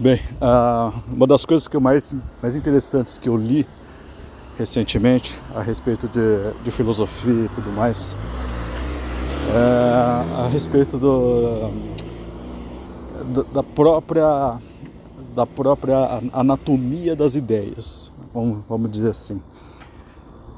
[0.00, 0.18] Bem,
[1.12, 3.66] uma das coisas que eu mais, mais interessantes que eu li
[4.56, 8.16] recentemente a respeito de, de filosofia e tudo mais
[9.52, 11.70] é a respeito do,
[13.52, 14.58] da própria
[15.34, 19.42] da própria anatomia das ideias, vamos, vamos dizer assim.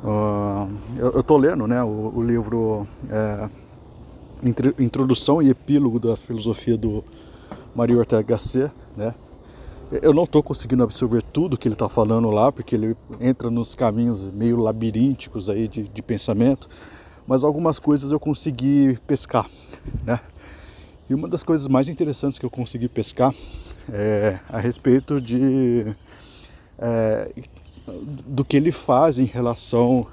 [0.04, 3.50] Uh, eu estou lendo né, o, o livro é,
[4.78, 7.02] Introdução e Epílogo da Filosofia do
[7.74, 9.12] Mario Ortega Gasset, né?
[10.00, 13.74] Eu não estou conseguindo absorver tudo que ele está falando lá, porque ele entra nos
[13.74, 16.66] caminhos meio labirínticos aí de, de pensamento,
[17.26, 19.46] mas algumas coisas eu consegui pescar,
[20.02, 20.18] né?
[21.10, 23.34] E uma das coisas mais interessantes que eu consegui pescar
[23.92, 25.94] é a respeito de
[26.78, 27.30] é,
[28.26, 30.06] do que ele faz em relação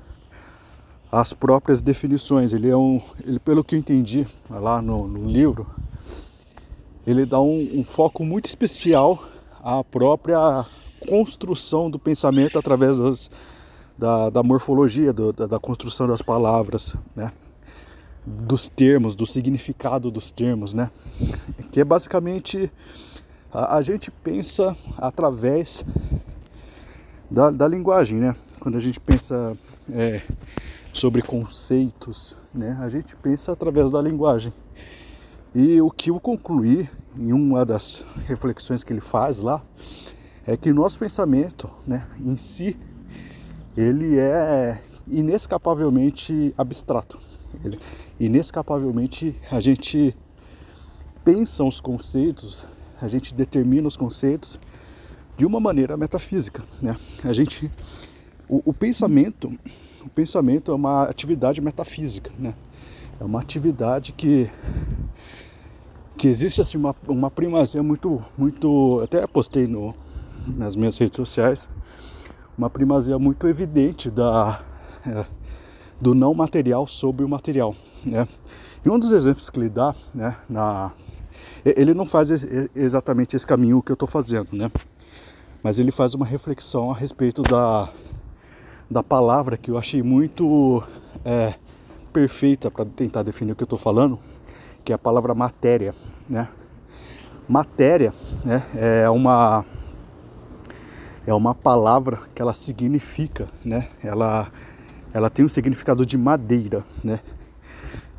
[1.09, 2.52] às próprias definições.
[2.52, 5.66] Ele é um, ele, pelo que eu entendi lá no, no livro,
[7.08, 9.23] ele dá um, um foco muito especial
[9.70, 10.66] à própria
[11.08, 13.30] construção do pensamento através das,
[13.98, 17.31] da, da, morfologia, do, da, da, construção das palavras, né?
[18.25, 20.90] dos termos, do significado dos termos, né?
[21.72, 22.72] que é basicamente
[23.53, 25.86] a, a gente pensa através
[27.30, 28.36] da, da, linguagem, né?
[28.59, 29.56] quando a gente pensa
[29.92, 30.22] é,
[30.92, 32.75] sobre conceitos, né?
[32.81, 34.52] a gente pensa através da linguagem.
[35.53, 39.64] E o que eu concluí em uma das reflexões que ele faz lá
[40.45, 42.78] é que nosso pensamento, né, em si,
[43.75, 47.19] ele é inescapavelmente abstrato.
[47.64, 47.80] Ele,
[48.19, 50.16] inescapavelmente a gente
[51.23, 52.67] pensa os conceitos,
[53.02, 54.59] a gente determina os conceitos
[55.36, 56.95] de uma maneira metafísica, né?
[57.23, 57.72] A gente
[58.47, 59.58] o, o pensamento,
[60.03, 62.53] o pensamento é uma atividade metafísica, né?
[63.19, 64.50] É uma atividade que
[66.20, 69.95] que existe assim uma, uma primazia muito muito até postei no
[70.45, 71.70] nas minhas redes sociais
[72.58, 74.62] uma primazia muito evidente da
[75.08, 75.25] é,
[76.00, 77.74] do não material sobre o material
[78.06, 78.28] né?
[78.85, 80.91] E um dos exemplos que ele dá né na
[81.63, 82.30] ele não faz
[82.75, 84.69] exatamente esse caminho que eu estou fazendo né?
[85.63, 87.88] Mas ele faz uma reflexão a respeito da
[88.91, 90.84] da palavra que eu achei muito
[91.24, 91.53] é,
[92.12, 94.19] perfeita para tentar definir o que eu estou falando
[94.89, 95.94] que é a palavra matéria,
[96.27, 96.50] né?
[97.47, 98.11] Matéria,
[98.44, 99.63] né, é uma
[101.27, 103.88] é uma palavra que ela significa, né?
[104.03, 104.47] Ela
[105.13, 107.19] ela tem um significado de madeira, né?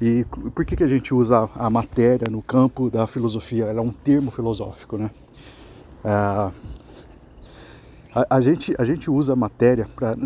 [0.00, 3.64] E por que, que a gente usa a matéria no campo da filosofia?
[3.64, 5.10] Ela é um termo filosófico, né?
[6.04, 6.52] É,
[8.14, 10.16] a, a, gente, a gente usa matéria, pra,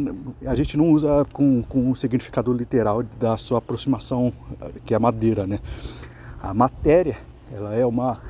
[0.46, 4.30] a gente não usa com, com o significado literal da sua aproximação,
[4.84, 5.58] que é a madeira, né?
[6.44, 7.16] A matéria,
[7.50, 8.20] ela é uma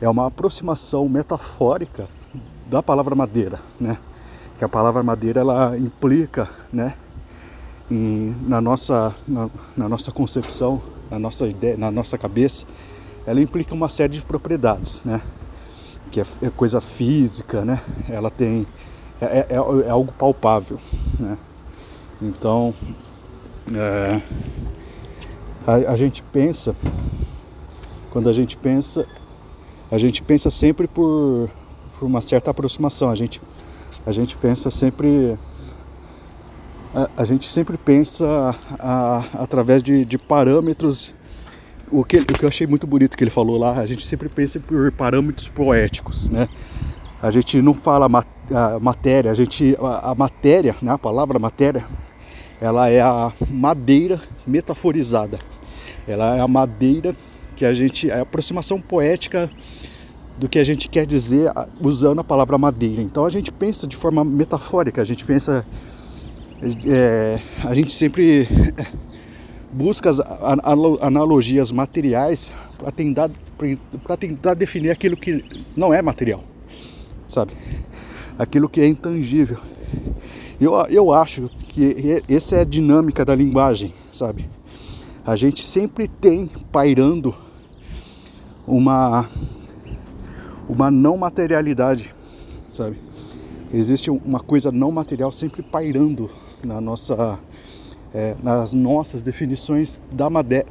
[0.00, 2.08] é uma aproximação metafórica
[2.66, 3.98] da palavra madeira, né?
[4.56, 6.94] Que a palavra madeira ela implica, né?
[7.90, 12.64] Em, na nossa na, na nossa concepção, na nossa ideia, na nossa cabeça,
[13.26, 15.20] ela implica uma série de propriedades, né?
[16.12, 17.82] Que é, é coisa física, né?
[18.08, 18.64] Ela tem
[19.20, 20.78] é, é, é algo palpável,
[21.18, 21.36] né?
[22.22, 22.72] Então,
[23.74, 24.22] é,
[25.70, 26.74] a, a gente pensa,
[28.10, 29.06] quando a gente pensa,
[29.90, 31.50] a gente pensa sempre por,
[31.98, 33.10] por uma certa aproximação.
[33.10, 33.40] A gente,
[34.06, 35.36] a gente pensa sempre
[36.94, 41.14] a, a, gente sempre pensa a, através de, de, parâmetros.
[41.90, 44.28] O que, o que eu achei muito bonito que ele falou lá, a gente sempre
[44.28, 46.48] pensa por parâmetros poéticos, né?
[47.22, 50.92] A gente não fala mat, a matéria, a gente a, a matéria, né?
[50.92, 51.84] A palavra matéria,
[52.60, 55.38] ela é a madeira metaforizada.
[56.10, 57.14] Ela é a madeira
[57.56, 58.10] que a gente.
[58.10, 59.50] É a aproximação poética
[60.38, 63.02] do que a gente quer dizer usando a palavra madeira.
[63.02, 65.66] Então a gente pensa de forma metafórica, a gente pensa.
[66.86, 68.46] É, a gente sempre
[69.72, 70.20] busca as
[71.00, 73.30] analogias materiais para tentar,
[74.18, 75.44] tentar definir aquilo que
[75.76, 76.44] não é material,
[77.28, 77.52] sabe?
[78.38, 79.58] Aquilo que é intangível.
[80.60, 84.48] Eu, eu acho que essa é a dinâmica da linguagem, sabe?
[85.24, 87.34] A gente sempre tem pairando
[88.66, 89.28] uma
[90.68, 92.14] uma não materialidade,
[92.70, 92.96] sabe?
[93.72, 96.30] Existe uma coisa não material sempre pairando
[96.62, 97.38] na nossa
[98.14, 100.28] é, nas nossas definições da,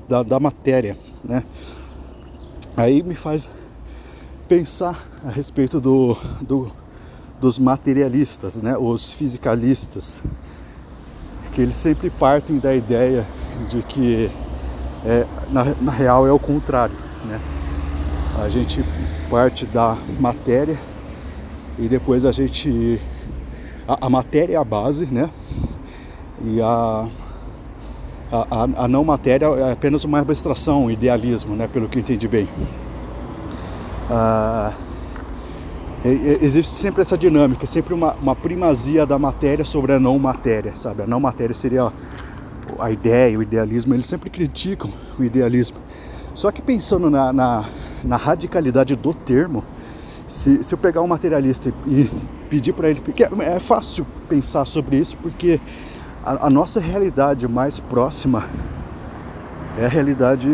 [0.08, 1.44] da, da matéria, né?
[2.76, 3.50] Aí me faz
[4.48, 6.72] pensar a respeito do, do,
[7.40, 8.78] dos materialistas, né?
[8.78, 10.22] Os fisicalistas,
[11.54, 13.26] que eles sempre partem da ideia
[13.68, 14.30] de que
[15.06, 16.96] é, na, na real é o contrário,
[17.26, 17.40] né?
[18.44, 18.84] A gente
[19.30, 20.78] parte da matéria
[21.78, 23.00] e depois a gente.
[23.88, 25.30] A, a matéria é a base, né?
[26.44, 27.08] E a,
[28.32, 31.68] a, a, não matéria é apenas uma abstração, um idealismo, né?
[31.68, 32.48] Pelo que eu entendi bem.
[34.10, 34.74] Ah,
[36.04, 41.04] existe sempre essa dinâmica, sempre uma, uma, primazia da matéria sobre a não matéria, sabe?
[41.04, 41.92] A não matéria seria
[42.82, 45.78] a ideia, o idealismo, eles sempre criticam o idealismo.
[46.34, 47.66] Só que pensando na, na,
[48.04, 49.64] na radicalidade do termo,
[50.28, 52.10] se, se eu pegar um materialista e
[52.50, 55.60] pedir para ele, porque é fácil pensar sobre isso, porque
[56.24, 58.44] a, a nossa realidade mais próxima
[59.78, 60.50] é a realidade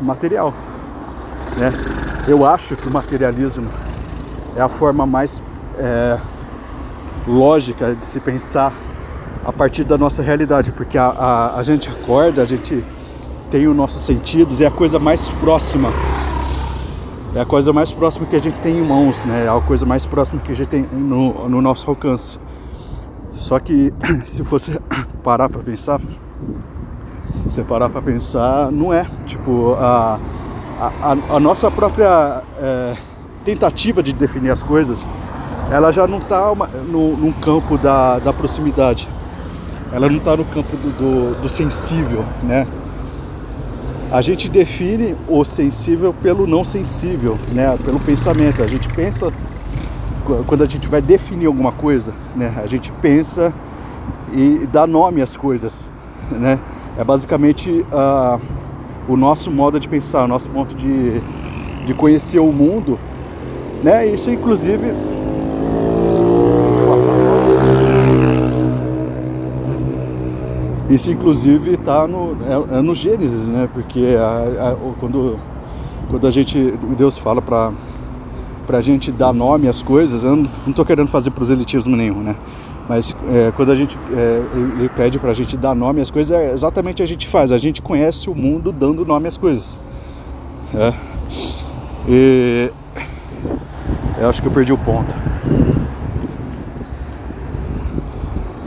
[0.00, 0.52] material.
[1.56, 1.72] Né?
[2.28, 3.68] Eu acho que o materialismo
[4.56, 5.42] é a forma mais
[5.78, 6.18] é,
[7.26, 8.72] lógica de se pensar
[9.44, 12.84] a partir da nossa realidade, porque a, a, a gente acorda, a gente
[13.50, 15.88] tem os nossos sentidos, é a coisa mais próxima,
[17.34, 19.46] é a coisa mais próxima que a gente tem em mãos, né?
[19.46, 22.38] É a coisa mais próxima que a gente tem no, no nosso alcance.
[23.32, 23.92] Só que
[24.24, 24.78] se fosse
[25.24, 26.00] parar para pensar,
[27.48, 29.06] se parar para pensar, não é.
[29.24, 30.18] Tipo, a,
[31.02, 32.96] a, a nossa própria é,
[33.44, 35.06] tentativa de definir as coisas,
[35.70, 36.52] ela já não está
[36.88, 39.08] num campo da, da proximidade.
[39.92, 42.66] Ela não está no campo do, do, do sensível, né?
[44.12, 47.76] A gente define o sensível pelo não sensível, né?
[47.84, 48.62] Pelo pensamento.
[48.62, 49.32] A gente pensa
[50.46, 52.52] quando a gente vai definir alguma coisa, né?
[52.62, 53.52] A gente pensa
[54.32, 55.92] e dá nome às coisas,
[56.30, 56.60] né?
[56.96, 58.40] É basicamente uh,
[59.08, 61.20] o nosso modo de pensar, o nosso modo de,
[61.86, 62.98] de conhecer o mundo,
[63.82, 64.06] né?
[64.06, 64.92] Isso inclusive
[70.90, 73.68] isso inclusive está no, é, é, no Gênesis, né?
[73.72, 75.38] Porque a, a, quando,
[76.10, 77.72] quando a gente Deus fala para
[78.72, 82.34] a gente dar nome às coisas, eu não estou querendo fazer proselitismo nenhum, né?
[82.88, 84.42] Mas é, quando a gente é,
[84.78, 87.52] ele pede para a gente dar nome às coisas, é exatamente a gente faz.
[87.52, 89.78] A gente conhece o mundo dando nome às coisas.
[90.74, 90.92] É.
[92.08, 92.72] E
[94.20, 95.14] eu acho que eu perdi o ponto.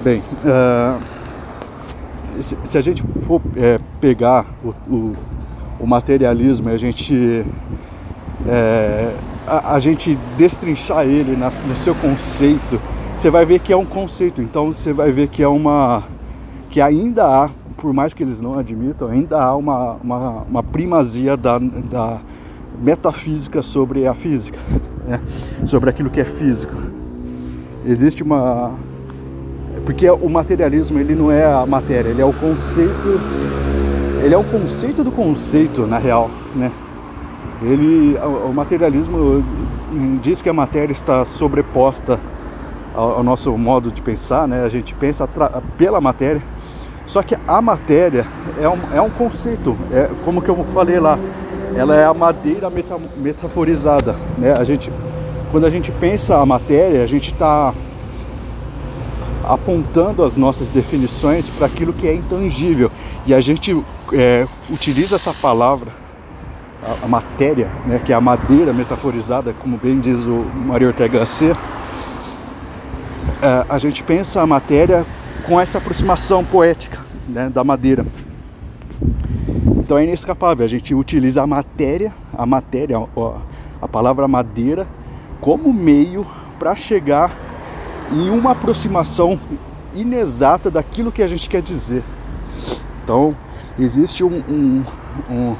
[0.06, 1.13] Bem, uh,
[2.40, 5.14] se, a gente for é, pegar o, o,
[5.80, 7.46] o, materialismo e a gente
[8.48, 9.16] é,
[9.48, 12.80] a, a gente destrinchar ele na, no seu conceito,
[13.16, 14.42] você vai ver que é um conceito.
[14.42, 16.04] Então você vai ver que é uma.
[16.70, 21.38] que ainda há, por mais que eles não admitam, ainda há uma, uma, uma primazia
[21.38, 22.22] da, da
[22.82, 24.60] metafísica sobre a física,
[25.06, 25.22] né?
[25.66, 26.74] sobre aquilo que é físico.
[27.86, 28.78] Existe uma.
[29.86, 33.20] Porque o materialismo ele não é a matéria, ele é o conceito.
[34.24, 36.72] Ele é o conceito do conceito, na real, né?
[37.62, 39.44] Ele, o materialismo
[40.22, 42.20] diz que a matéria está sobreposta
[42.96, 44.64] ao, nosso modo de pensar, né?
[44.64, 45.28] A gente pensa
[45.78, 46.42] pela matéria.
[47.06, 48.26] Só que a matéria
[48.60, 51.20] é um, é um conceito, é como que eu falei lá,
[51.76, 54.54] ela é a madeira meta, metaforizada, né?
[54.54, 54.92] A gente,
[55.52, 57.74] quando a gente pensa a matéria, a gente está
[59.44, 62.92] apontando as nossas definições para aquilo que é intangível
[63.26, 63.76] e a gente
[64.14, 65.92] é, utiliza essa palavra
[66.84, 71.20] a, a matéria, né, que é a madeira metaforizada, como bem diz o Mario Ortega
[71.20, 71.58] Gasset,
[73.42, 75.06] é, a gente pensa a matéria
[75.46, 78.06] com essa aproximação poética né, da madeira.
[79.78, 83.42] Então é inescapável, a gente utiliza a matéria, a matéria, a,
[83.82, 84.88] a palavra madeira,
[85.42, 86.26] como meio
[86.58, 87.36] para chegar
[88.14, 89.40] em uma aproximação
[89.94, 92.04] inexata daquilo que a gente quer dizer.
[93.04, 93.36] Então
[93.78, 94.84] existe um, um,
[95.30, 95.56] um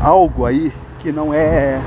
[0.00, 1.80] algo aí que não é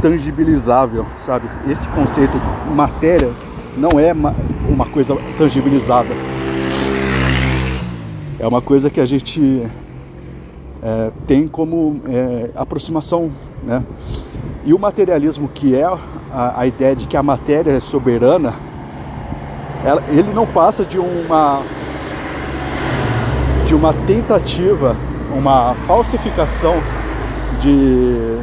[0.00, 1.48] tangibilizável, sabe?
[1.68, 2.36] Esse conceito
[2.74, 3.30] matéria
[3.76, 6.14] não é uma coisa tangibilizada.
[8.38, 9.66] É uma coisa que a gente
[10.80, 13.32] é, tem como é, aproximação,
[13.64, 13.84] né?
[14.64, 15.88] E o materialismo, que é
[16.32, 18.54] a, a, ideia de que a matéria é soberana,
[19.84, 21.62] ela, ele não passa de uma
[23.66, 24.96] de uma tentativa
[25.36, 26.74] uma falsificação
[27.60, 28.38] de,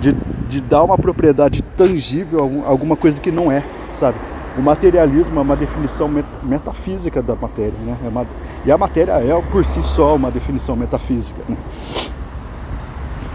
[0.00, 0.12] de,
[0.48, 4.18] de dar uma propriedade tangível a alguma coisa que não é, sabe?
[4.56, 7.96] O materialismo é uma definição met metafísica da matéria, né?
[8.04, 8.26] É uma,
[8.64, 11.56] e a matéria é por si só uma definição metafísica, né?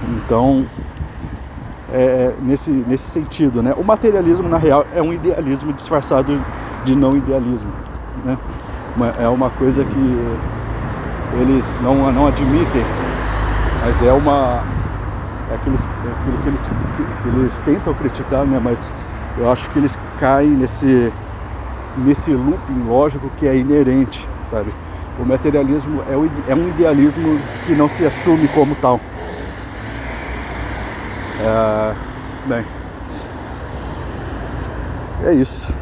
[0.10, 0.66] Então,
[1.91, 3.74] é, nesse, nesse sentido, né?
[3.77, 6.41] O materialismo, na real, é um idealismo disfarçado
[6.83, 7.71] de não idealismo,
[8.24, 8.38] né?
[9.19, 10.27] É uma coisa que
[11.39, 12.83] eles não, não admitem
[13.86, 14.63] Mas é uma.
[15.50, 18.60] É aqueles, é aquilo que eles, que, que eles tentam criticar, né?
[18.63, 18.91] Mas
[19.38, 21.12] eu acho que eles caem nesse,
[21.98, 24.74] nesse looping lógico que é inerente, sabe?
[25.19, 29.00] O materialismo é, o, é um idealismo que não se assume como tal.
[31.43, 31.95] É,
[32.48, 32.65] bem,
[35.24, 35.74] é isso.